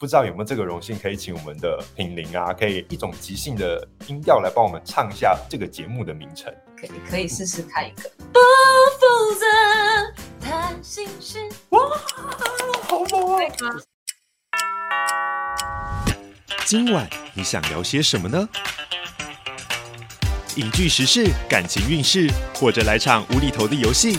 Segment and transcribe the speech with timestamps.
[0.00, 6.50] 不知道有没有这个荣幸，可以请我们的品玲啊，可以一种即兴的音调来帮我们唱一下这个节目的名称。
[6.74, 8.10] 可以，可以试试看一个。
[8.32, 8.40] 不
[8.98, 9.44] 负责
[10.40, 11.80] 谈心事，哇，
[12.88, 13.50] 好猛啊！
[16.64, 18.48] 今晚你想聊些什么呢？
[20.56, 24.18] 影剧时事、感情运势，或者来场无厘头的游戏？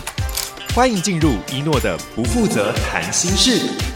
[0.76, 3.91] 欢迎进入一诺的不负责谈心事。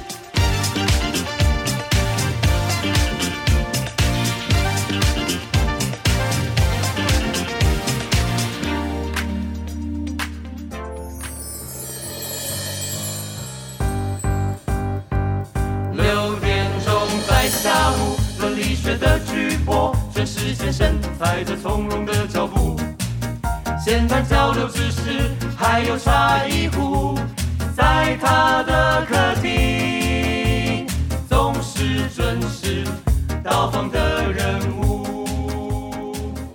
[33.71, 35.05] 访的人物。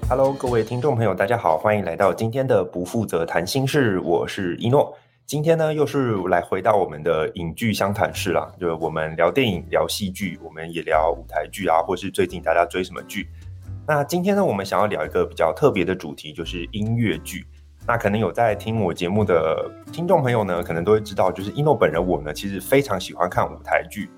[0.08, 4.96] Hello，各位听众朋友，大家好，欢迎来到今天的不负责谈心事，我是一诺。
[5.26, 13.28] 今天呢，又是来回到我们的影剧相谈室了，就是我们聊电影、聊戏剧，我们也聊舞台剧啊，或是最近大家追什么剧。
[13.88, 17.46] 那今天呢，我们想要聊一个比较特别的主题，就是音乐剧。
[17.88, 24.10] 那可能有在听我节目的听众朋友呢，可能都会知道，就是一诺本人我呢，其实非常喜欢看舞台剧。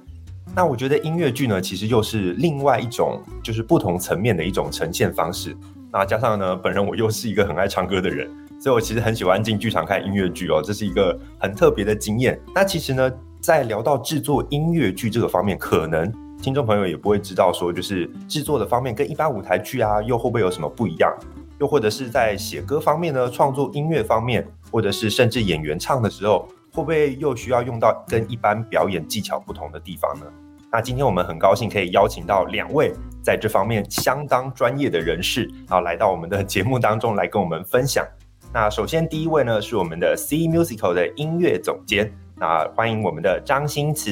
[0.56, 5.56] 那我觉得音乐剧呢，其实又是另外一种，就是不同层面的一种呈现方式。
[5.92, 12.40] 那加上呢，本人我又是一个很爱唱歌的人，所以我其实很喜欢进剧场看音乐剧哦，这是一个很特别的经验。
[12.54, 16.12] 那其实呢，在聊到制作音乐剧这个方面，可能。
[16.42, 21.10] 听众朋友也不会知道说，就是制作的方面跟一般舞台剧啊，又会不会有什么不一样？
[21.58, 30.26] 又或者是在写歌方面呢，创作音乐方面，或者是甚至演员唱的时候，会不会又需要用到跟一般表演技巧不同的地方呢？
[30.72, 38.04] 那今天我们很高兴可以邀请到两位在这方面相当专业的人士，然后来到我们的节目当中来跟我们分享。
[38.52, 44.12] 那首先第一位呢，是我们的 C Musical 的音乐总监，那欢迎我们的张新慈。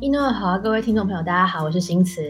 [0.00, 2.22] 一诺好，各位听众朋友，大家好，我是新慈。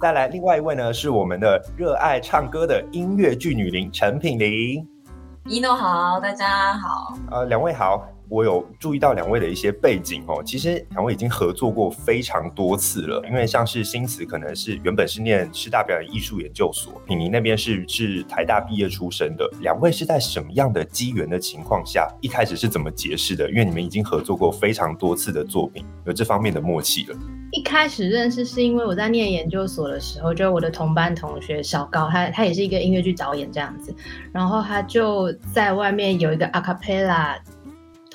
[0.00, 4.82] 再来，另外一位呢是我们的热爱唱歌的音乐剧女伶陈品玲。
[5.44, 7.14] 一诺好，大家好。
[7.30, 8.08] 呃，两位好。
[8.30, 13.22] 我有注意到两位的一些背景哦，其实两位已经合作过非常多次了。
[13.26, 19.48] 因为像是新慈可能是原本是念师大表演艺术研究所，品玲那边是是台大毕业出身的。
[19.60, 23.48] 两位是在什么样的机缘的情况下，一开始是怎么结识的？
[23.50, 27.16] 因为你们已经合作过非常多次的作品，有这方面的默契了。
[27.52, 33.94] 一开始认识是因为我在念研究所的时候，就我的同班同学小高，他他也是一个音乐剧导演这样子，
[34.32, 37.34] 然后他就在外面有一个阿卡贝拉。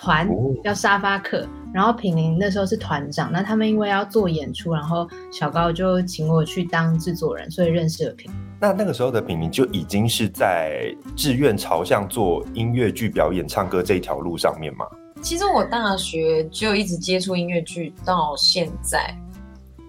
[0.03, 0.27] 团
[0.61, 3.31] 叫沙发客，然后品玲那时候是团长。
[3.31, 8.29] 那他们因为要做演出，然后小高就请我去当制作人，所以认识了品。
[8.59, 14.85] 那那个时候的品玲就已经是在志愿朝向做音乐剧表演、唱歌这条路上面吗？
[15.21, 19.15] 其实我大学就一直接触音乐剧到现在，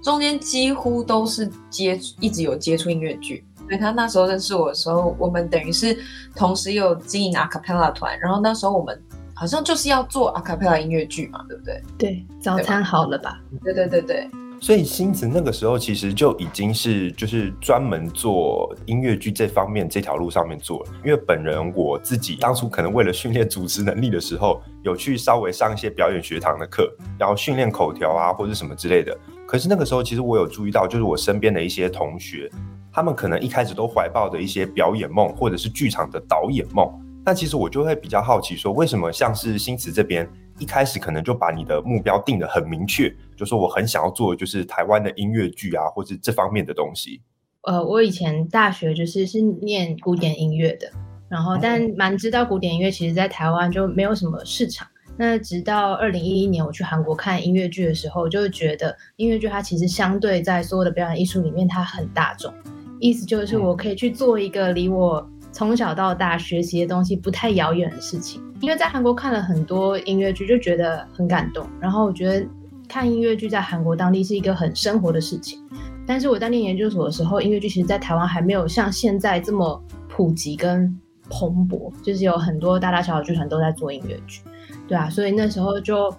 [0.01, 3.45] 中间几乎都是接一直有接触音乐剧。
[3.65, 5.99] 所以他那时候认识我的时候，我们等于是
[6.37, 8.97] 同时有经营阿卡贝拉团，然后那时候我们。
[9.35, 11.83] 好像就是要做阿卡贝拉音乐剧嘛，对不对？
[11.99, 13.41] 对，早餐好了吧？
[13.63, 14.31] 对对对对。
[14.61, 20.93] 所以星子那个时候其实就已经是就是专门做音乐剧这方面这条路上面做了。
[21.05, 29.15] 因为本人我自己当初可能为了训练主持能力的时候，有去稍微上一些表演学堂的课，然后训练口条啊或者什么之类的。
[29.47, 32.51] 可是那个时候其实我有注意到，就是我身边的一些同学，
[32.91, 36.89] 他们可能一开始都怀抱着一些表演梦或者是剧场的导演梦。
[37.27, 47.23] 那其实我就会比较好奇，说为什么像是新慈这边一开始可能就把你的目标定得很明确，就说我很想要做的就是台湾的音乐剧啊，或是这方面的东西。
[47.63, 50.91] 呃，我以前大学就是是念古典音乐的，
[51.31, 54.87] 然后但蛮知道古典音乐其实在台湾就没有什么市场。
[55.17, 62.53] 那直到二零一一年我去韩国看音乐剧的时候，就觉得音乐剧它其实相对在所有的表演艺术里面它很大众，
[63.01, 65.27] 意思就是我可以去做一个离我。
[65.55, 71.65] 从小到大学习的东西不太遥远的事情，因为在韩国看了很多音乐剧，就觉得很感动。
[71.81, 72.45] 然后我觉得
[72.89, 75.61] 看音乐剧在韩国当地是一个很生活的事情。
[76.05, 80.93] 但是我在念研究所的时候，音乐剧其实在台湾还没有像现在这么普及跟
[81.31, 84.41] 蓬勃，就是有很多大大小小剧团都在做音乐剧，
[84.89, 86.13] 对啊，所以那时候就。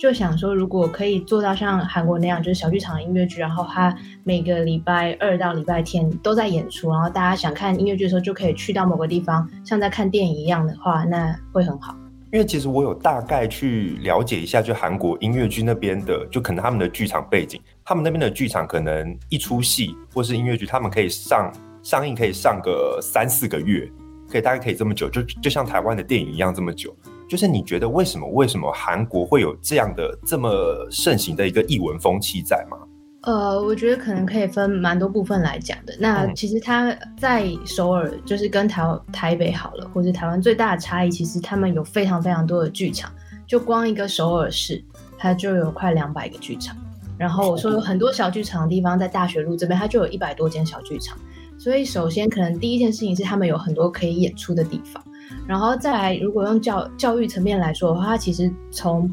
[0.00, 3.94] 就想说，如果可以做到像韩国那样，就是小剧场音乐剧，然后他
[4.24, 11.94] 每个礼拜二到礼拜天都在演出，然后大家想看音乐剧的时候就可以去到某个地方，像在看电影一样的话，那会很好。
[12.32, 17.60] 因为其实我有大概去了解一下，就韩国音乐剧那边的，就可能他们的剧场背景。
[17.84, 21.52] 他们那边的剧场可能一出戏或是音乐剧，他们可以上
[21.82, 23.86] 上映可以上个三四个月，
[24.30, 26.96] 可以大概可以这么久，就就像台湾的电影一样这么久。
[27.30, 30.50] 就是你觉得为什么为什么韩国会有这样的这么
[30.90, 32.76] 盛行的一个译文风气在吗？
[33.20, 35.94] 呃，我觉得可能可以分蛮多部分来讲的。
[36.00, 38.82] 那其实他在首尔，就是跟台
[39.12, 43.12] 台北好了，或者台湾最大的差异，其实他们有非常非常多的剧场。
[43.46, 44.82] 就光一个首尔市，
[45.16, 46.76] 它就有快两百个剧场。
[47.16, 51.16] 然后我说有很多小剧场的地方，在大学路这边，它就有一百多间小剧场。
[51.56, 55.00] 所以首先可能第一件事情是他们有很多可以演出的地方。
[55.46, 59.10] 然后再来，如果用教教育层面来说的话，它其实从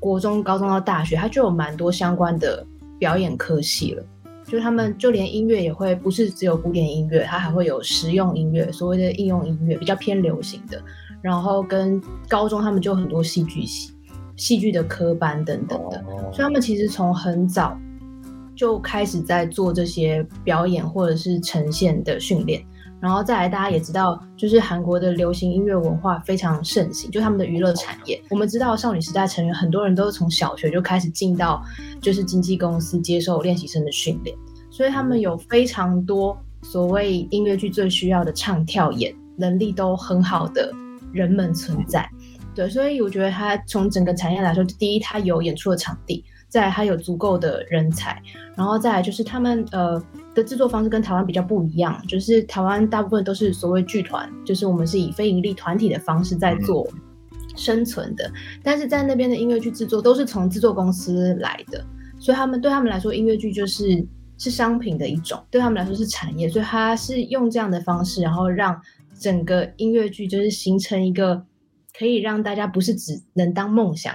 [0.00, 2.66] 国中、高中到大学，它就有蛮多相关的。
[3.00, 4.04] 表演科系了，
[4.44, 10.82] 就他们就连音乐也会，不是只有古典音乐，它还会有实用音乐，所谓的应用音乐，比较偏流行的。
[11.22, 13.92] 然后跟高中他们就很多戏剧系、
[14.34, 17.78] 戏剧的科班等等的，所以他们其实从很早
[18.56, 22.60] 就开始在做这些表演或者是呈现的训练。
[23.00, 28.20] 然后再来，大家也知道，就是韩国的流行音乐文化非常盛行，就他们的娱乐产业。
[28.28, 31.62] 我们知道，少女时代成员很多人都是从小学就开始进到
[32.02, 34.36] 就是经纪公司接受练习生的训练，
[34.70, 40.72] 所以他们有非常多所谓音乐剧最需要的唱跳演能力都很好的
[41.12, 42.08] 人们存在。
[42.54, 46.24] 对，所以我觉得他从整个产业来说，第一，他有演出的场地。
[46.48, 48.20] 再来，还有足够的人才，
[48.56, 50.02] 然后再来就是他们呃
[50.34, 56.88] 的制作方式跟台湾比较不一样，就是台湾大部分都是所谓剧团，就是我们是以非盈利团体的方式在做
[57.54, 61.84] 生存的，但是在那边的音乐剧制作都是从制作公司来的，
[62.18, 64.06] 所以他们对他们来说，音乐剧就是
[64.38, 68.80] 是商品的一种，对他们来说是产业，所以他是用这样的方式，然后让
[69.20, 71.44] 整个音乐剧就是形成一个
[71.98, 74.14] 可以让大家不是只能当梦想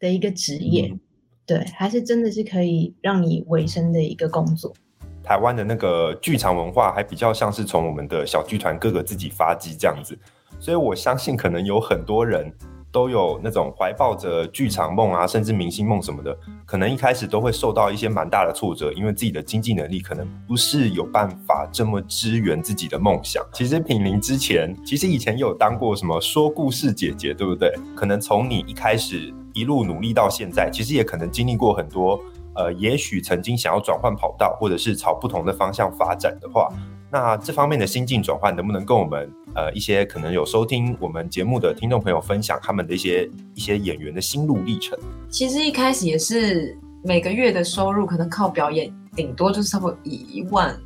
[0.00, 0.88] 的一个职业。
[0.90, 1.00] 嗯
[1.46, 4.74] 对，还是真的是可以让你维生的一个工作。
[5.22, 10.18] 台湾的那个剧场文化还比较像是从我们的小剧团各个自己发迹这样子，
[10.58, 12.52] 所以我相信可能有很多人
[12.92, 23.44] 都有那种怀抱着剧场梦啊，甚至明星梦什么的，可能一开始都会受到一些蛮大的挫折，因为自己的经济能力可能不是有办法这么支援自己的梦想。
[23.52, 27.72] 其实品林之前其实以前有当过什么说故事姐姐，对不对？
[27.94, 29.32] 可能从你一开始。
[29.56, 32.20] 一路努力到现在，其实也可能经历过很多，
[32.54, 36.68] 呃，也许曾经想要转换跑道，或者是朝不同的方向发展的话，
[37.10, 44.98] 那这方面的心境转换，能不能跟我们，呃，一些可能有收听我们节目的听众朋友分享他们的一些一些演员的心路历程？
[45.30, 50.78] 其实一开始也是每个月的收入可能靠表演，顶多就是差不多一万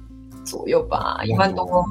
[0.45, 1.85] 左右吧，一万多。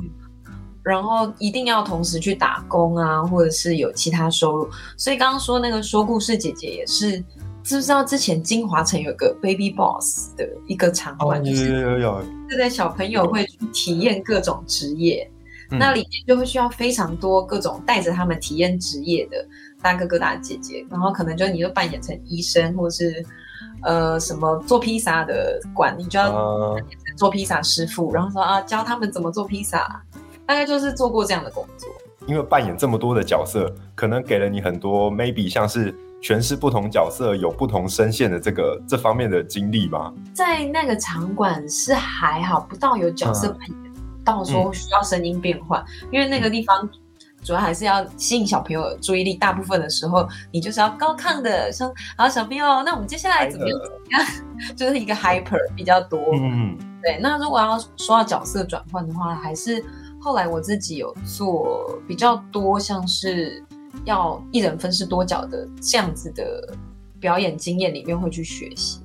[0.84, 4.70] 然后一定要同时去打工啊，或者是有其他收入。
[4.98, 7.24] 所以刚刚说那个说故事姐姐也是，
[7.64, 11.68] 知不知道之前金华城有个 Baby Boss 的一个场馆，就是
[12.48, 15.30] 对对，小朋友会去体验各种职业，
[15.70, 19.46] 嗯、那里面就会需要非常多各种带着他们体验职业的
[19.81, 23.24] 大哥哥大姐姐，然后可能就你就扮演成医生，或者是
[23.84, 26.31] 呃什么做披萨的馆，你就要
[26.74, 30.02] 扮演成做披萨师傅，然后说啊教他们怎么做披萨。
[30.50, 31.88] 大概就是做过这样的工作，
[32.25, 40.12] 因为扮演这么多的角色，可能给了你很多 maybe 像是诠释不同角色有不同声线的这个这方面的经历吧？
[40.34, 46.90] 在那个场馆是还好，不到有角色扮演，嗯、到时候需要声音变换，嗯、因为那个地方
[47.44, 53.80] 主要还是要吸引小朋友的注意力，大部分的时候你就是要高亢的说，好小朋友，那我们接下来怎么样？
[53.83, 54.76] 怎么样？
[54.76, 57.19] 就是一个 hyper 比较多，嗯，对。
[57.21, 59.85] 那如果要说到角色转换的话，还是。
[60.21, 63.64] 后来我自己有做比较多，像是
[64.04, 66.76] 要一人分饰多角的这样子的
[67.19, 69.02] 表演经验里面会去学习。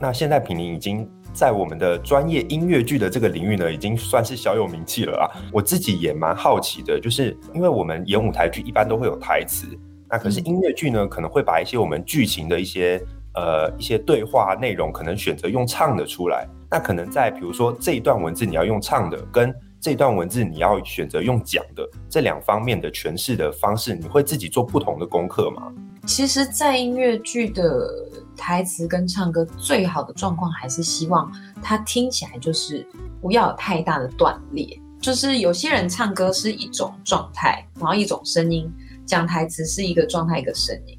[0.00, 5.24] 那现在品玲已经在我们的专业音乐剧的这个领域呢，已经算是小有名气了啊。
[5.52, 9.66] 我自己也蛮好奇的，就是因为我们演舞台剧一般都会有台词，
[10.10, 13.00] 那可是音乐剧呢，可能会把一些我们剧情的一些
[13.34, 16.48] 呃一些对话内容，可能选择用唱的出来。
[16.68, 25.72] 那可能在比如说这一段文字你要用唱的，跟这段文字你要选择用讲的这两方面的诠释的方式，你会自己做不同的功课吗？
[26.04, 27.88] 其实，在音乐剧的
[28.36, 31.30] 台词跟唱歌最好的状况，还是希望
[31.62, 32.84] 它听起来就是
[33.20, 34.66] 不要有太大的断裂。
[35.00, 38.66] 就是有些人唱歌是一种状态，然后一种声音；
[39.06, 40.98] 讲台词是一个状态，一个声音。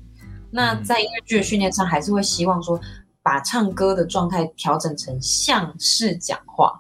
[0.50, 2.80] 那在音乐剧的训练上，还是会希望说，
[3.22, 6.80] 把唱歌的状态调整成像是讲话，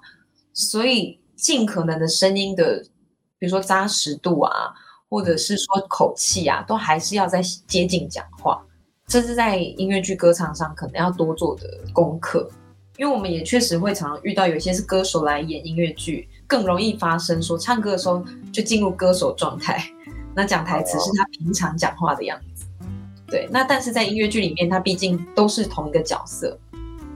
[0.53, 1.19] 所以。
[1.39, 2.83] 尽可能的声音的，
[3.37, 4.51] 比如说扎实度啊，
[5.09, 8.61] 或者是说口气啊，都还是要在接近讲话。
[9.07, 12.49] 这是在音乐剧歌唱上可能要多做的功课。
[12.97, 19.81] 因为我们也确实会常常遇到有些是歌手来演音乐剧，更容易发生说唱歌的时候就进入歌手状态，
[20.35, 22.65] 那讲台词是他平常讲话的样子。
[23.25, 26.59] 对，那但是在音乐剧里面，他毕竟都是同一个角色，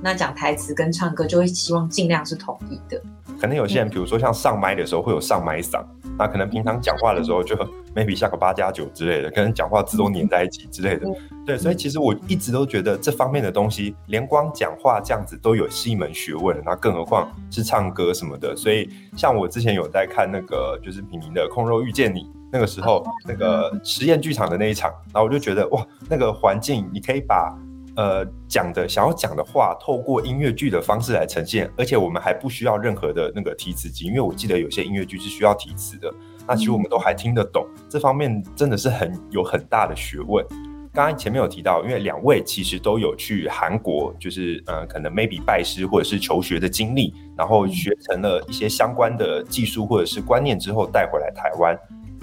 [0.01, 3.01] 那讲台词跟唱歌就会希望尽量是统一的。
[3.43, 5.83] 可能有些人，比如说像上麦的时候会有上麦嗓，
[6.17, 7.53] 那可能平常讲话的时候就
[7.93, 11.05] maybe 下个八加九之类的，可能讲话字都黏在一起之类的。
[11.45, 18.55] 对，所以其实我一直都觉得这方面的东西，连光讲话这样子都有是一门学问，那更何况是唱歌什么的。
[18.55, 27.53] 所以像我之前有在看那个就是品宁的《空肉遇见你》，那个时候那个实验剧场的那一场，然后我就觉得哇，那个环境你可以把。
[27.95, 36.12] 呃，讲的想要讲的话，透过音乐剧的方式来呈现，而且我们还不需要任何的那个提词机，因为我记得有些音乐剧是需要提词的。
[36.47, 40.45] 那其实我们都还听得懂，这方面真的是很有很大的学问。
[40.91, 51.75] 刚刚前面有提到，因为两位其实都有去韩国，就是呃，可能 maybe 拜师或者是求学的经历，然后学成了一些相关的技术或者是观念之后带回来台湾。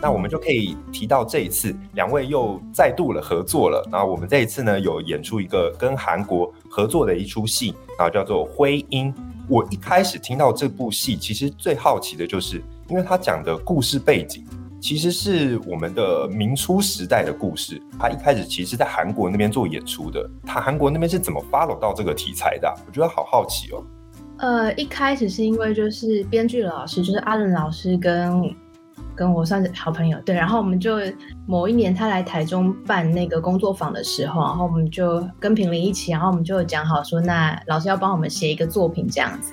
[0.02, 3.87] 那我们就可以提到这一次两位又再度了合作了。
[3.92, 9.12] 然后我们这一次呢，有演出一个跟韩国合作的一出戏，然后叫做《徽音》。
[9.49, 14.47] 我一开始听到这部戏，其实最好奇的就是，因为他讲的故事背景
[14.80, 17.83] 其实是我们的明初时代的故事。
[17.99, 22.73] 他一开始其实在韩国那边做演出的，他韩国那边是怎么 follow 到这个题材的？
[22.87, 23.85] 我觉得好好奇哦。
[24.38, 28.54] 呃，一开始是因为就是编剧老师，就是阿伦老师跟。
[29.20, 30.96] 跟我算是好朋友，对，然后我们就
[31.46, 39.52] 某一年他来台中办那个工作坊的时候，然后我们就跟平林一起，然后我们就讲好说，那老师要帮我们写一个作品这样子，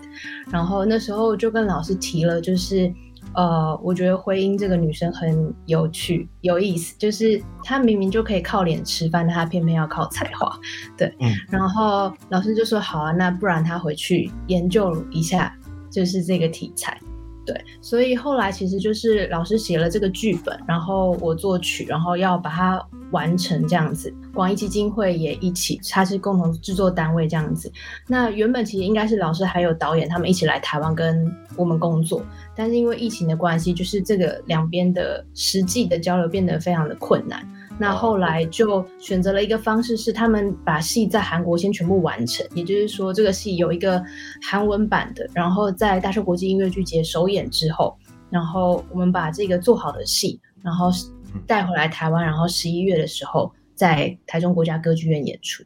[0.50, 2.90] 然后那时候就跟老师提了，就是
[3.34, 10.58] 呃，我觉得徽音这个女生很有趣、有意思，就是她明明就可以靠脸吃饭，但她偏偏要靠才华，
[10.98, 15.54] 对，嗯，然后老师就说好啊，那不然她回去研究一下，
[15.92, 16.98] 就是这个题材。
[17.48, 24.14] 对，所以后来其实就是老师写了这个剧本，然后我作曲，然后要把它完成这样子。
[24.34, 27.72] 广义基金会也一起，它是共同制作单位这样子。
[28.06, 32.22] 那原本其实应该是老师还有导演他们一起来台湾跟我们工作，
[32.54, 37.42] 但是因为疫情的关系，就是这个两边的实际的交流变得非常的困难。
[37.80, 44.04] 那后来就选择了一个方式，是他们把戏在韩国先全部完成，也就是说这个戏有一个
[44.42, 47.96] 韩文版的，然后在大邱国际音乐剧节首演之后，
[48.30, 50.90] 然后我们把这个做好的戏，然后
[51.46, 55.64] 带回来台湾，然后十一月的时候在台中国家歌剧院演出。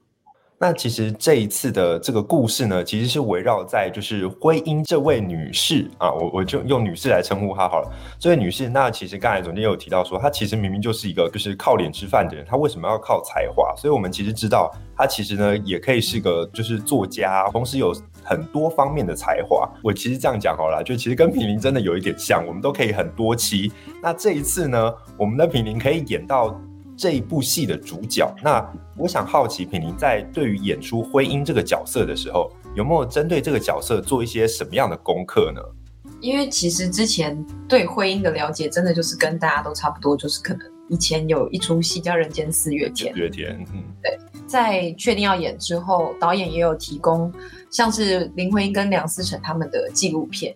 [0.61, 7.91] 那其实这一次的这个故事呢，其实是围绕在就是徽音这位女士啊，我我就用女士来称呼她好了。
[8.19, 13.73] 这位女士，那其实刚才总监有提到说，她其实明明就是一个就是靠脸吃饭的人，她为什么要靠才华？
[13.75, 17.91] 所以我们其实知道，她其实呢也可以是个就是作家，同时有
[18.23, 19.67] 很多方面的才华。
[19.83, 23.71] 我其实这样讲好了，就其实跟品宁真的有一点像，我们都可以很多期。
[23.99, 26.55] 那这一次呢，我们的品宁可以演到。
[26.97, 28.63] 这一部戏的主角，那
[28.95, 35.61] 我想好奇品宁在对于演出徽音这个角色的时候，有没有针对这个角色做一些什么样的功课呢？
[36.19, 43.11] 因为其实之前对徽音的了解，真的就是跟大家都差不多，就是可能以前有一出戏叫《人间四月天》。
[43.15, 47.33] 四月天，嗯，对，在确定要演之后，导演也有提供
[47.71, 50.53] 像是林徽因跟梁思成他们的纪录片，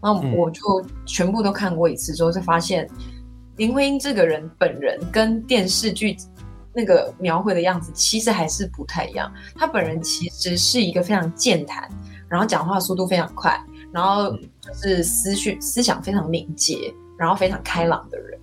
[0.00, 0.60] 那我就
[1.04, 2.88] 全部都看过一次之后，就发现。
[3.62, 6.16] 林徽因这个人本人跟电视剧
[6.74, 9.32] 那个描绘的样子其实还是不太一样。
[9.54, 11.88] 她本人其实是一个非常健谈，
[12.28, 13.56] 然后讲话速度非常快，
[13.92, 18.36] 然后就是思绪思想非常敏捷，然后非常开朗的人。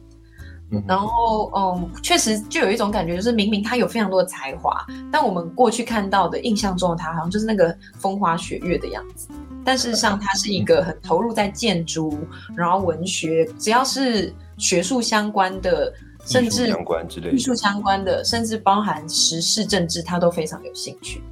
[0.88, 9.28] 然后嗯，确实就有一种感觉，就是明明他有非常多的才华，但我们过去看到的印象中的他，好像就是那个风花雪月的样子。
[9.66, 12.18] 但事实上，他是一个很投入在建筑，
[12.56, 14.34] 然后文学，只要是。
[14.60, 15.94] 学术相关的，
[16.26, 21.24] 甚至艺术相关之类的，艺术相关的，甚至包含时事政治，他都非常有兴趣。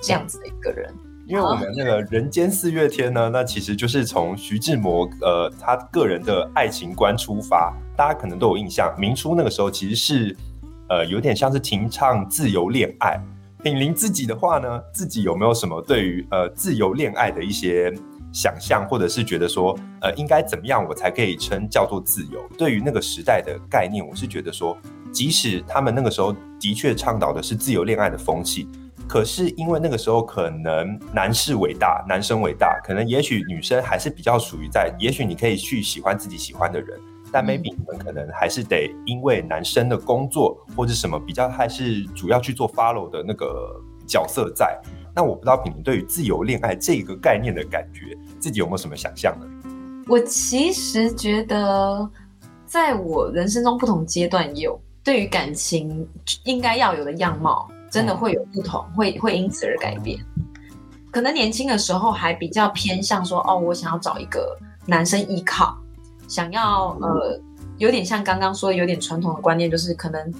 [0.00, 0.94] 这样子的一个人，
[1.26, 8.94] 因为我们那个人间四月天呢，那其实就是从徐志摩呃他个人的爱情观出发，大家可能都有印象。
[8.98, 10.36] 明初那个时候其实是
[10.88, 13.20] 呃有点像是提倡自由恋爱。
[13.62, 17.92] 品林自己的话呢，自己有没有什么对于呃自由恋爱的一些？
[18.32, 22.38] 想象，或者是觉得说，呃，应该怎么样，我才可以称叫做自由？
[22.58, 24.76] 对于那个时代的概念，我是觉得说，
[25.10, 28.68] 即使他们那个时候的确倡导的是自由恋爱的风气，
[29.08, 36.98] 可是因为那个时候可能男士伟大，男生伟大，可能也许女生还是比较属于在，也许你可以去喜欢自己喜欢的人，
[37.30, 44.78] 但 maybe 你们可能还是得因为男生的工作或者什么比较还是主要去做 follow 的那个角色在。
[45.14, 49.46] 那我不知道品宁对于自由恋爱这个概念的感觉，自己有没有什么想象呢？
[50.08, 52.10] 我其实觉得，
[52.66, 56.06] 在我人生中不同阶段有对于感情
[56.44, 60.18] 应该要有的样貌，真的会有不同，会会因此而改变。
[61.10, 65.74] 可能年轻的时候还比较偏向说，哦，我想要找一个男生依靠，
[66.28, 67.40] 想要呃，
[67.78, 70.30] 有点像刚刚说的有点传统的观念，就是可能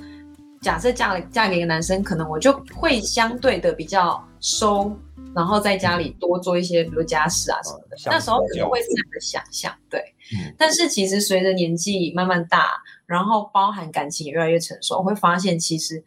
[0.61, 4.95] 假设嫁了嫁给一个男生，可能我就会相对的比较收。
[5.35, 10.01] 然后在家里多做一些，比如家事啊什么的，那时候可能会这样的想象，对。
[10.35, 12.69] 嗯、但是其实随着年纪慢慢大，
[13.07, 16.03] 然后包含感情也越来越成熟，我会发现其实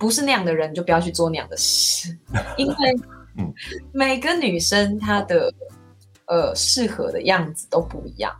[0.00, 2.16] 不是那样的人就不要去做那样的事，
[2.56, 2.74] 因为
[3.92, 5.52] 每个女生她的
[6.26, 8.32] 呃适合的样子都不一样。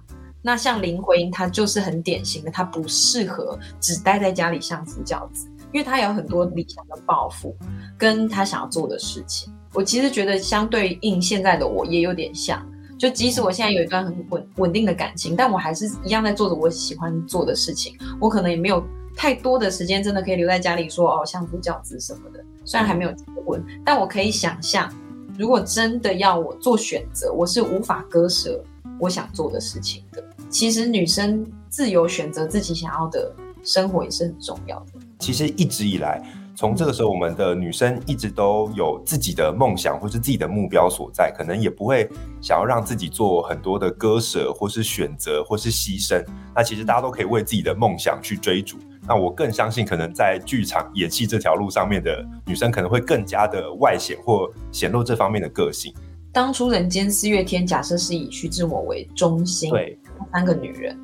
[0.43, 7.55] 那像林徽因，她就是很典型的，她不适合只待在家里相夫教子，因为她有很多理想的抱负，
[7.99, 9.53] 跟她想要做的事情。
[9.75, 12.67] 我其实觉得相对应现在的我也有点像，
[12.99, 17.97] 就即使我现在有一段很稳稳定的感情，但我还是一样在做着我喜欢做的事情。
[18.19, 18.83] 我可能也没有
[19.21, 22.43] 太多的时间，真的可以留在家里说哦相夫教子什么的。
[22.65, 24.91] 虽然还没有结婚，但我可以想象，
[25.39, 28.65] 如果真的要我做选择，我是无法割舍
[28.99, 30.25] 我想做的事情的。
[30.49, 33.31] 其实女生自由选择自己想要的
[33.63, 34.93] 生活也是很重要的。
[35.19, 36.27] 其实一直以来。
[36.57, 42.09] 从这个时候，我们的女生一直都有自己的梦想或是自己的目标所在，可能也不会
[42.41, 46.23] 想要让自己做很多的割舍，或是选择，或是牺牲。
[46.55, 48.79] 那其实大家都可以为自己的梦想去追逐。
[49.07, 55.93] 那我更相信，可能在剧场演戏这条路上面的女生，可能会更加的外显或显露这方面的个性。
[56.33, 59.99] 当初《人间四月天》假设是以徐志摩为中心，对，
[60.33, 60.97] 三个女人，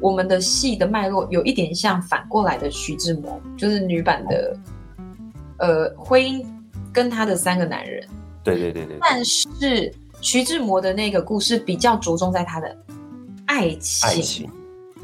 [0.00, 4.56] 我们的戏的脉络有一点像反过来的徐志摩，就是女版的。
[5.60, 6.46] 呃，婚姻
[6.92, 8.06] 跟他的三个男人，
[8.44, 8.96] 对对对对。
[9.00, 12.76] 但是徐志摩的那个故事比较着重在他的
[13.46, 14.48] 爱情，爱情，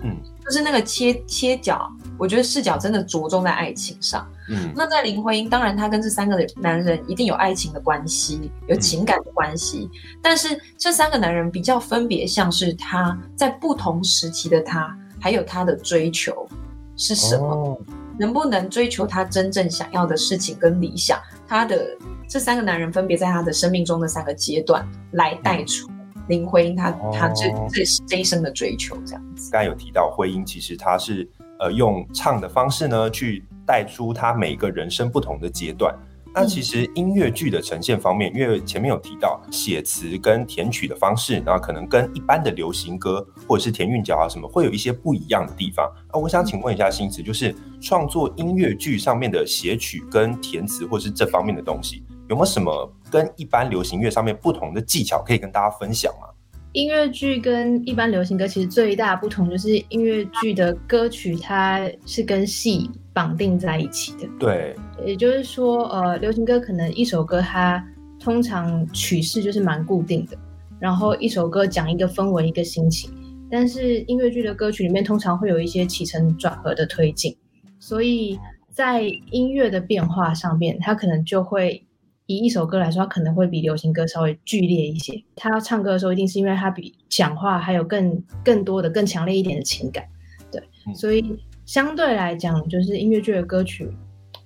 [0.04, 4.26] 嗯，就是那个切切角，我觉得视角真的着重在爱情上。
[4.48, 16.48] 嗯，那在林徽因，当然她跟这三个男人一定有爱情的关系，有情感的关系，嗯，但是这三个男人比较分别，像是他在不同时期的他，还有他的追求
[16.96, 17.46] 是什么。
[17.46, 17.78] 哦
[18.16, 21.18] 能不能追求他真正想要的事情跟理想？
[21.48, 21.84] 他的
[22.28, 25.90] 这三个男人分别在他的生命中的三个阶段来带出
[26.28, 29.50] 林徽因他他这这这一生的追求这样子。
[29.50, 35.94] 刚才有提到徽因，其实他是呃用唱的方式呢去带出他每个人生不同的阶段。
[36.36, 45.88] 那其实音乐剧的呈现方面，因为前面有提到写词跟填曲的方式，那可能跟一般的流行歌或者是填韵脚啊什么，会有一些不一样的地方。
[46.12, 56.26] 那，我想请问一下新慈，就是创作音乐剧上面的写曲跟填词，或是这方面的东西，有没有什么跟一般流行乐上面不同的技巧可以跟大家分享吗？
[56.74, 64.28] 音乐剧跟一般流行歌其实最大的不同就是音乐剧的歌曲它是跟戏绑定在一起的。
[64.40, 64.74] 对，
[65.06, 67.80] 也就是说，呃，流行歌可能一首歌它
[68.18, 70.36] 通常曲式就是蛮固定的，
[70.80, 73.08] 然后一首歌讲一个氛围、一个心情。
[73.48, 77.36] 但是音乐剧的歌曲里面通常会有一些起承转合的推进，
[77.78, 78.36] 所以
[78.72, 81.83] 在音乐的变化上面，它可能就会。
[82.26, 85.22] 以一首歌来说，它可能会比流行歌稍微剧烈一些。
[85.36, 90.04] 他要唱歌的时候，一定是因为他比讲话还有更更多的、更强烈一点的情感，
[90.50, 90.62] 对。
[90.86, 93.90] 嗯、所以相对来讲，就是音乐剧的歌曲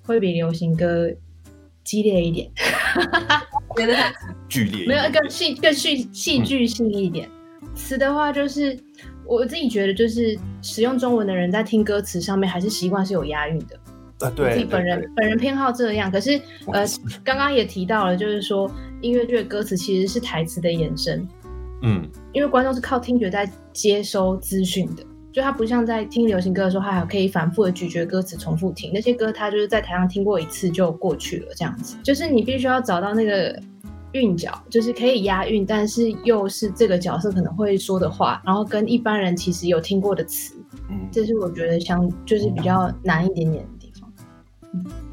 [0.02, 1.08] 会比流行歌
[1.84, 2.50] 激烈一点，
[3.76, 3.94] 觉得
[4.48, 7.28] 剧烈，没有更戏更戏戏剧性一点。
[7.74, 8.76] 词、嗯、的话，就是
[9.24, 13.78] 我自己觉得，就是使用中文的人在听歌词上面，还是习惯是有押韵的。
[14.20, 16.40] 呃，对，自己本人本人偏好这样，可是
[16.72, 16.84] 呃，
[17.22, 18.68] 刚刚也提到了，就是说
[19.00, 21.24] 音乐剧的歌词其实是台词的延伸，
[21.82, 28.90] 嗯，因为观众是靠听觉在接收资讯的，就他不像在听流行歌的时候，他还可以反复的咀嚼歌词，重复听。
[28.92, 33.56] 那些歌，他就是在台上听过一次就过去了，这样子，就是你必须要找到那个
[34.14, 40.56] 韵脚，就是可以押韵，但是又是这个角色可能会说的话，然后跟一般人其实有听过的词，
[40.90, 43.64] 嗯，这是我觉得相就是比较难一点点。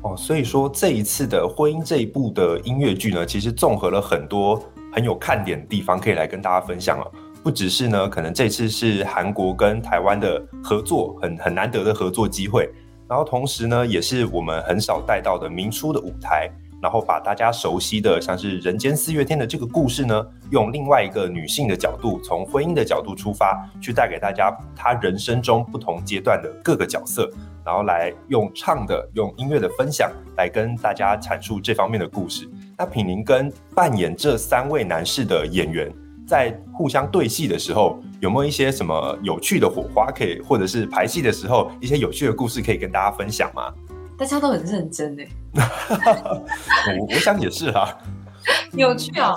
[0.06, 4.64] 哦，所以说这一次的婚姻这一部的音乐剧呢，其实综合了很多
[4.94, 7.12] 很有看点的地方，可以来跟大家分享哦。
[7.44, 12.70] 不只是呢，可能这次是韩国跟台湾的合作，很很难得的合作机会。
[13.08, 27.30] 然后同时呢，也是我们很少带到的明初的舞台，然后把大家熟悉的像是人间四月天的这个故事呢，用另外一个女性的角度，从婚姻的角度出发，去带给大家她人生中不同阶段的各个角色，
[27.66, 32.48] 然后来用唱的、用音乐的分享来跟大家阐述这方面的故事。
[32.78, 35.92] 那品宁跟扮演这三位男士的演员，
[36.28, 43.74] 在互相对戏的时候，有没有一些什么有趣的火花可以，或者是排戏的时候一些有趣的故事可以跟大家分享吗？
[44.18, 47.98] 大家都很认真 哎，我我想也是啊，
[48.74, 49.36] 有趣啊。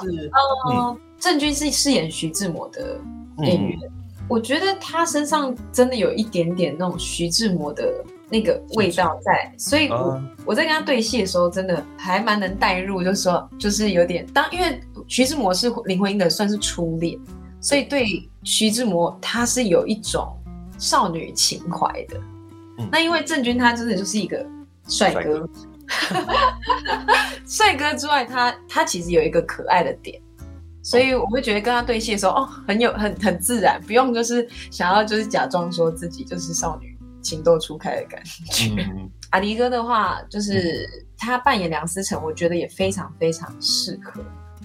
[0.71, 2.99] 嗯，郑钧是饰演徐志摩的
[3.39, 3.93] 演员，嗯，
[4.29, 7.93] 我觉得他身上真的有一点点那种徐志摩的
[8.31, 17.19] 那个味道在，所以我，嗯，我在跟他对戏的时候，真的还蛮能带入，就是说，就是有点当因为徐志摩是林徽因的算是初恋，
[17.61, 20.37] 所以对徐志摩他是有一种
[20.79, 22.21] 少女情怀的。
[22.79, 24.45] 嗯，那因为郑钧他真的就是一个。
[24.89, 25.49] 帅哥，
[27.47, 27.93] 帅哥。
[27.97, 30.21] 之外，他他其实有一个可爱的点，
[30.83, 38.75] 所以我会觉得跟他对戏的时候，哦，很有很很自然，不用就是想要就是假装说自己就是少女情窦初开的感觉。
[38.79, 44.23] 嗯、 阿迪哥的话，就是、嗯、他扮演梁思成，我觉得也非常非常适合，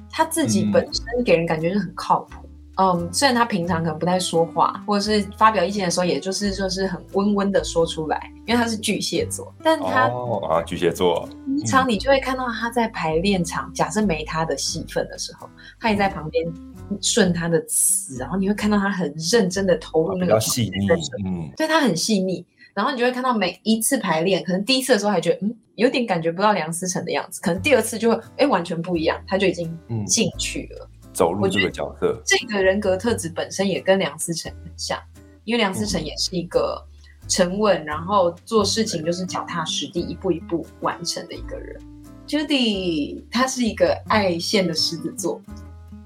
[0.09, 2.42] 他自己本身给人感觉是很靠谱。
[2.75, 15.47] 嗯，虽然他平常可能不太说话，或者是发表意见的时候，也就是就是很温温的说出来，因为他是巨蟹座，但他哦啊巨蟹座，平常你就会看到他在排练场，嗯、假设没他的戏份的时候，
[15.79, 16.51] 他也在旁边
[16.99, 20.88] 顺他的词，然后你会看到他很认真的投入那个细腻，
[21.25, 29.71] 嗯，对他很细腻，然后你就会看到每一次排练，可能第一次的时候还觉得嗯有点感觉不到梁思成的样子，可能第二次就会哎完全不一样，他就已经
[30.07, 30.86] 进去了。
[30.86, 34.99] 嗯走入这个角色，这个人格特质本身也跟梁思成很像，
[35.43, 36.84] 因为梁思成也是一个
[37.28, 41.80] 沉稳，嗯、然后做事情就是脚踏实地，一步一步完成的一个人。
[42.28, 45.39] Judy 他是一个爱线的狮子座，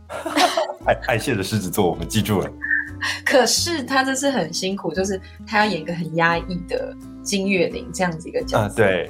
[0.85, 2.51] 爱爱线的狮子座，我们记住了。
[3.23, 6.93] 可是他这是很辛苦，就是他要演一个很压抑的
[7.23, 9.09] 金岳霖这样子一个角色，啊、对，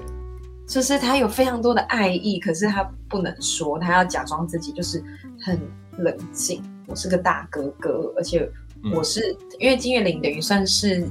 [0.68, 5.04] 就是他有非常多的爱意，可是他不能说，他要假装自己就是
[5.42, 5.60] 很。
[5.98, 8.50] 冷静，我是个大哥哥，而且
[8.94, 11.10] 我是、嗯、因为金岳霖等于算是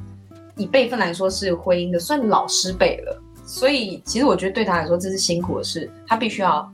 [0.56, 6.72] 以辈分来说是婚姻的，算老师辈了，所以其实我觉得对他来说这是辛苦的事，他必须要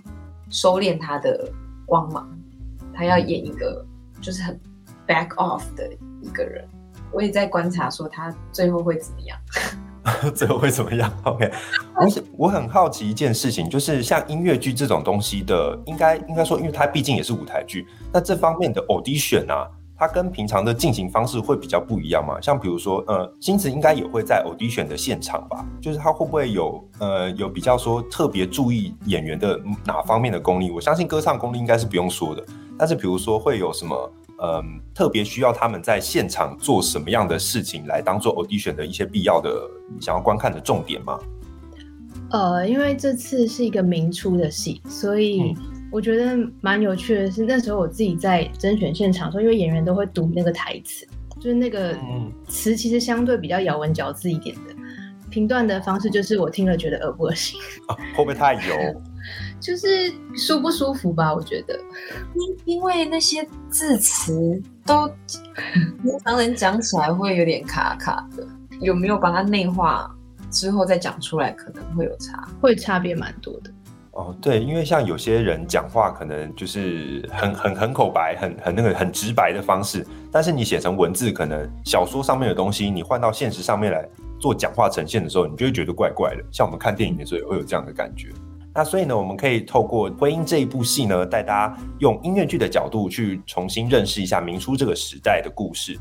[0.51, 1.51] 收敛他的
[1.87, 2.29] 光芒，
[2.95, 3.85] 他要演一个
[4.21, 4.59] 就是很
[5.07, 6.65] back off 的一个人。
[7.11, 9.39] 我也在观察说他最后会怎么样。
[10.35, 11.13] 最后会怎么样？
[11.25, 11.51] OK，
[11.97, 22.41] 我我很好奇一件事情，就是像音乐剧这种东西的，应该应该说，因为它毕竟也是舞台剧，那这方面的 audition 啊，它跟平常的进行方式会比较不一样嘛？
[22.41, 25.65] 像比如说，呃，星驰应该也会在 audition 的现场吧？
[25.81, 30.71] 就是他会不会有呃有比较说特别注意演员的哪方面的功力？
[30.71, 32.45] 我相信歌唱功力应该是不用说的，
[32.77, 34.13] 但是比如说会有什么？
[34.43, 39.51] 嗯，特别需要他们在现场做什么样的事情来当做 audition 的一些必要的
[40.01, 41.17] 想要观看的重点吗？
[42.33, 45.55] 呃，因为这次是一个明初的戏，所以
[45.93, 51.97] 我觉得蛮有趣的是，那时候我自己在甄选现场的时候，因为演员都会读那个台词，就是那个
[52.49, 54.75] 词其实相对比较咬文嚼字一点的，
[55.31, 57.61] 评断的方式就是我听了觉得恶不恶心？
[57.87, 58.75] 啊，会不会太油？
[59.61, 61.79] 就是舒不舒服吧，我觉得，
[62.35, 65.07] 因因为那些字词都
[66.03, 68.47] 平常人讲起来会有点卡卡的，
[68.81, 70.11] 有没有把它内化
[70.51, 73.71] 之后再讲出来，可能会有差，会差别蛮多的。
[74.13, 84.07] 哦，对，因为像有些人讲话可能就是很 很很口白，很很那个很直白的方式，但是你写成文字，可能小说上面的东西，你换到现实上面来
[84.39, 86.45] 做讲话呈现的时候，你就会觉得怪怪的。
[86.53, 88.29] 像我们看电影的时候也会有这样的感觉。
[88.75, 95.99] 那所以呢，我们可以透过《婚姻》这一部戏呢，带大家用音乐剧的角度去重新认识一下明初这个时代的故事。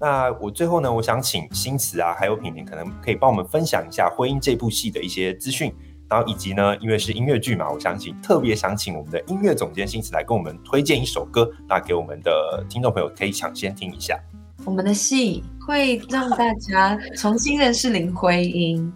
[0.00, 5.70] 那我最后呢，我想请新词啊，还有品宁，可能可以帮我们分享一下《婚姻》这部戏的一些资讯，
[6.08, 14.18] 然后以及呢，因为是音乐剧嘛，我想请特别想请我们的音乐总监新词来跟我们推荐一首歌，那给我们的听众朋友可以抢先听一下。
[14.64, 18.90] 我们的戏会让大家重新认识林徽因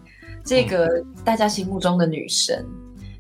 [0.45, 0.89] 这个
[1.25, 2.67] 大家心目中的女神。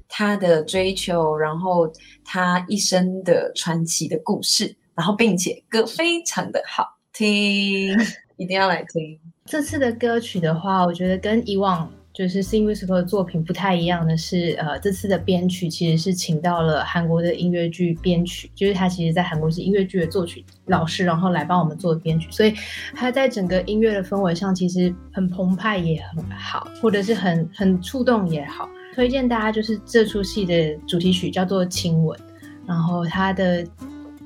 [0.09, 1.93] 他的追求，然后
[2.25, 7.95] 他一生的传奇的故事，然后并且歌非常的好听，
[8.37, 9.19] 一定要来听。
[9.45, 22.53] 这次的歌曲的话，我觉得跟以往就是 Sing Musical 的作品不太一样的是，呃，这次的编曲其实是请到了韩国的音乐剧编曲，就是他其实在韩国是音乐剧的作曲老师，然后来帮我们做编曲，所以
[22.95, 28.69] 他在整个音乐的氛围上其实很澎湃也很好，或者是很很触动也好。
[28.99, 32.19] 推荐大家就是这出戏的主题曲叫做《亲吻》，
[32.67, 33.65] 然后它的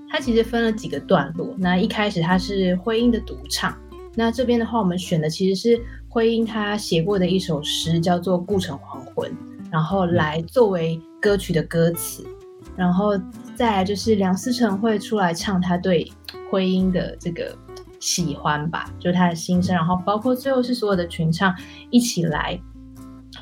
[0.09, 1.55] 它其实分了几个段落。
[1.59, 3.77] 那一开始它是徽因的独唱，
[4.15, 9.31] 那这边的话我们选的其实是徽因他写过的一首诗，叫做《故城黄昏》，
[9.71, 12.25] 然后来作为歌曲的歌词，
[12.75, 13.13] 然后
[13.55, 16.11] 再来就是梁思成会出来唱他对
[16.51, 17.55] 徽因的这个。
[18.01, 21.55] 喜欢吧，就是他的心声，然后包括最后是所有的群唱
[21.89, 22.61] 一起来，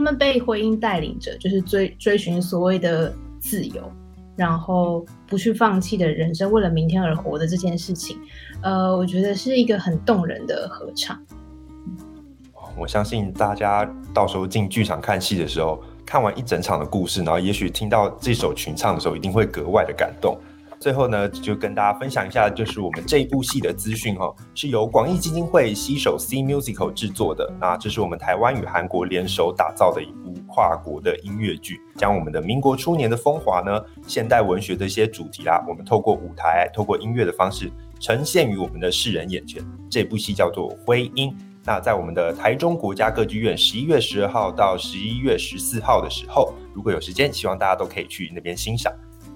[0.00, 3.82] 他们被婚姻带领着，就是追追寻所谓的自由，
[4.34, 8.16] 然后不去放弃的人生，为了明天而活的这件事情，
[8.62, 11.22] 呃，我觉得是一个很动人的合唱。
[12.78, 20.34] 我相信大家到时候进剧场看戏的时候，看完一整场的故事，然后也许听到这首群唱的时候，一定会格外的感动。
[20.80, 27.52] 最后呢，就跟大家分享一下，就是我们这一部戏的资讯哦，是由广艺基金会携手 C Musical 制作的。
[27.60, 39.62] 那这是我们台湾与韩国联手打造的一部跨国的音乐剧，将我们的民国初年的风华呢，现代文学的一些主题啦，我们透过舞台、透过音乐的方式呈现于我们的世人眼前。
[39.90, 41.30] 这部戏叫做《徽因》。
[41.62, 48.90] 那在我们的台中国家歌剧院，十一月十二号到十一月十四号的时候，如果有时间，希望大家都可以去那边欣赏。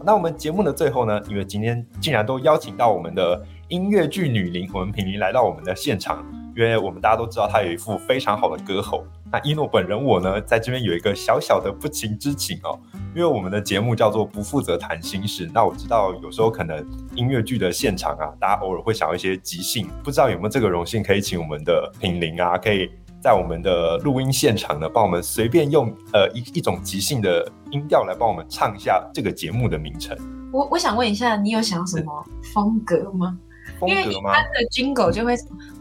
[0.07, 6.23] 那我们节目的最后呢，因为今天竟然都邀请到我们的音乐剧女伶，我们品伶来到我们的现场，
[6.55, 9.03] 因为我们大家都知道她有一副非常好的歌喉。
[9.33, 12.79] 那一诺本人我呢，在这边有一个小小的不情之请哦，
[13.15, 15.51] 因为我们的节目叫做不负责谈心事。
[15.55, 22.91] 那我知道有时候可能音乐剧的现场啊，大家偶尔会想要一些即兴，不知道有没有这个荣幸可以请我们的品伶啊，可以。
[23.25, 30.15] 在我们的录音现场呢，帮我们随便用呃一一种即兴的音调来帮我们唱一下这个节目的名称。
[30.53, 33.39] 我我想问一下，你有想什么风格吗？
[33.81, 33.89] 风格吗？
[33.89, 35.35] 因为一般的 Jingle 就会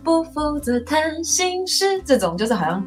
[0.06, 2.82] 不负责谈心事这种，就是好像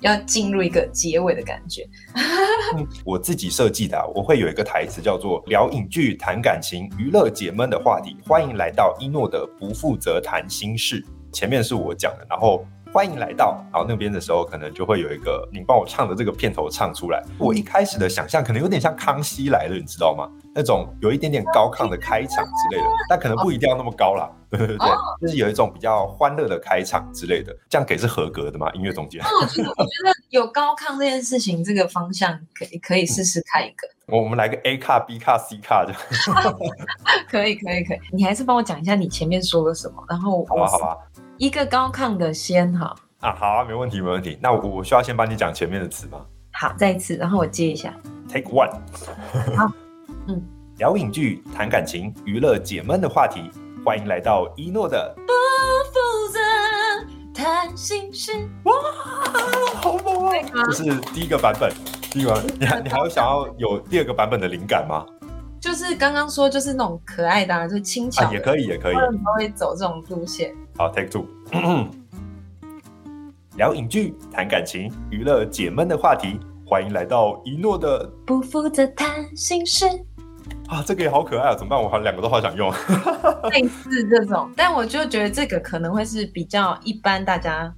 [0.00, 1.86] 要进入一个结尾的感觉。
[2.78, 11.04] 嗯、我自己设计的、啊，我会有一个台词叫做“聊影剧谈感情，娱乐解闷的话题，欢迎来到一诺的不负责谈心事”。
[11.30, 12.64] 前面是我讲的，然后。
[12.90, 17.22] 欢迎来到，然后那边的时候，可能就会有一个你帮我唱的这个片头唱出来。
[17.38, 20.26] 我一开始的想象可能有点像《康熙来了》，你知道吗？
[20.54, 24.28] 那种有一点点高亢的开场之类的，但可能不一定要那么高啦。
[24.50, 24.88] 对对对，
[25.20, 28.70] 就是有一种比较欢乐的开场之类的，这样给是合格的吗？
[28.72, 29.22] 音乐总监？
[29.22, 33.86] 我觉得，我觉得有高亢这件事情，这个方向可以可以试试看一个。
[34.16, 36.56] 我们来个 A 卡、B 卡、C 卡这样。
[37.28, 40.96] 可以可以可以，你还是帮我讲一下你前面说了什么，然后好吧好吧。
[41.38, 44.36] 一个高亢的先哈啊，好啊，没问题没问题。
[44.42, 46.26] 那我我需要先帮你讲前面的词吗？
[46.52, 47.94] 好，再一次，然后我接一下。
[48.28, 48.72] Take one。
[49.56, 49.70] 好，
[50.26, 50.42] 嗯，
[50.78, 53.52] 聊影剧，谈感情，娱乐解闷的话题，
[53.84, 55.32] 欢迎来到一诺的不
[55.92, 56.40] 负责
[57.32, 58.32] 谈心事。
[58.64, 58.74] 哇，
[59.76, 60.64] 好猛啊！
[60.66, 61.72] 这是第一个版本，
[62.10, 62.58] 第一个版本。
[62.58, 65.06] 你还你还有想要有第二个版本的灵感吗？
[65.60, 70.52] 就是刚刚说，就是那种可爱的、啊，就是轻巧、啊，也可以，也可以，他们会走这种路线。
[70.78, 71.26] 好，Take two，
[73.58, 79.86] 聊影剧，谈感情，娱乐解闷的话题，欢迎来到一诺的不负责谈心事。
[80.68, 81.56] 啊，这个也好可爱啊！
[81.56, 81.82] 怎么办？
[81.82, 82.70] 我好两个都好想用。
[83.50, 87.74] 类似这种，但我就觉得这个可能会是比较一般，大家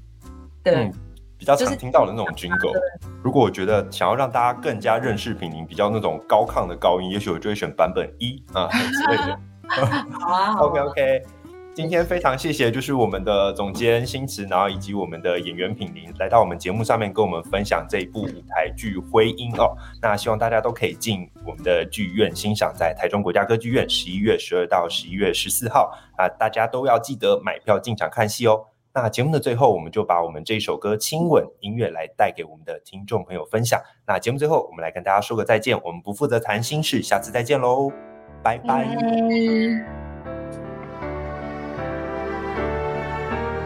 [0.62, 0.84] 的。
[0.84, 0.92] 嗯
[1.38, 2.78] 比较常听到的那种 Jingle，
[3.22, 9.40] 如果我觉得想要让大家更加认识品宁，比较那种高亢的高音，也许我就会选版本一啊之类的。
[10.20, 11.22] 好啊，OK OK，
[11.72, 19.74] 今天非常谢谢，就是我们的总监新池，然后以及我们的演员品伶来到我们节目上面跟我们分享这一部舞台剧《徽因》哦。
[20.02, 28.66] 那希望大家都可以进我们的剧院欣赏，在台中国家歌剧院十一月十二到十一月十四号啊，大家都要记得买票进场看戏哦。
[28.92, 33.80] 那节目的最后，我们就把我们这首歌《亲吻》音乐来带给我们的听众朋友分享。
[34.04, 35.80] 那节目最后，我们来跟大家说个再见。
[35.84, 37.92] 我们不负责谈心事，下次再见喽，
[38.42, 39.99] 拜拜。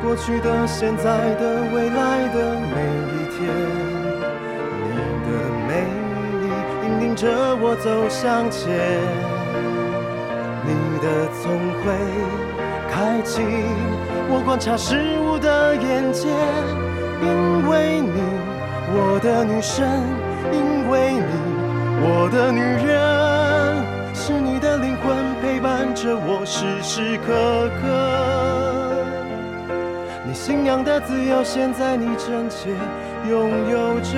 [0.04, 2.76] 过去的、现在的、未来的每
[3.08, 3.40] 一天，
[4.84, 4.92] 你
[5.24, 5.28] 的
[5.66, 5.70] 美
[6.42, 6.44] 丽
[6.84, 8.68] 引领着我走向前，
[10.62, 11.42] 你的聪
[11.80, 11.90] 慧
[12.90, 13.40] 开启。
[14.28, 16.28] 我观察事物的眼界，
[17.22, 18.20] 因为你，
[18.92, 19.88] 我的女神，
[20.52, 21.32] 因为你，
[22.02, 22.94] 我的女人，
[24.14, 28.73] 是你的灵魂陪伴着我时时刻刻。
[30.34, 32.70] 你信仰的自由，现在你真切
[33.30, 34.10] 拥有着。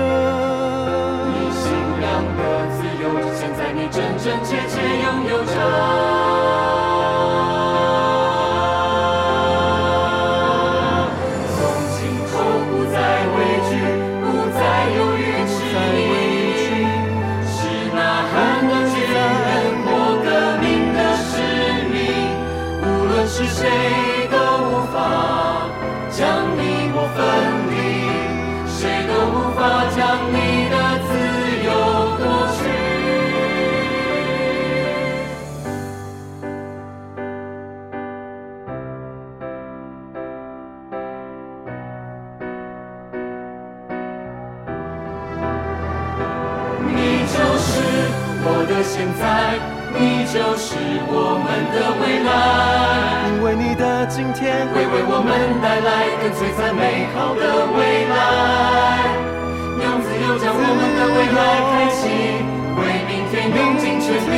[1.28, 2.40] 你信仰的
[2.72, 5.52] 自由，现在你真真切切拥有着。
[55.18, 55.32] 我们
[55.64, 57.40] 带来更璀璨美好的
[57.72, 58.14] 未来。
[59.80, 61.40] 用自由将我们的未来
[61.72, 62.04] 开启，
[62.76, 64.36] 为明天用尽全力。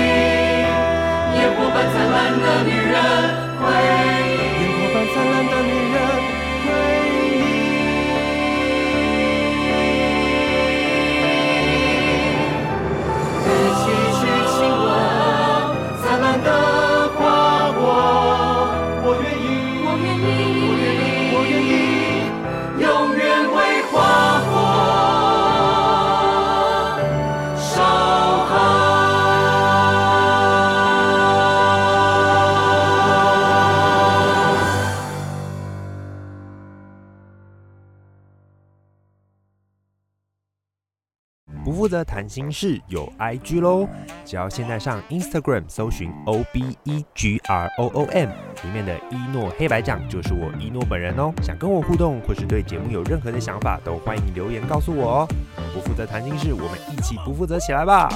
[1.35, 2.95] 烟火般灿烂的女人，
[3.59, 4.39] 回忆。
[4.55, 5.99] 烟火般灿烂的女人，
[42.05, 43.89] 谈心室有 IG 喽。
[44.25, 48.29] 只要现在上 Instagram 搜寻 O B E G R O O M，
[48.65, 51.33] 里面的一诺黑白讲就是我一诺本人哦。
[51.43, 55.29] 想跟我互动或是对节目有任何的想法，都欢迎留言告诉我哦。
[55.75, 58.09] 不负责谈心室，我们一起不负责起来吧。